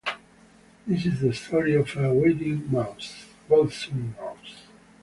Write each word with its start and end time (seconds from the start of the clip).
This 0.87 1.05
is 1.05 1.19
the 1.21 1.31
story 1.31 1.75
of 1.75 1.95
a 1.95 2.11
waltzing 2.11 2.71
mouse. 2.71 3.27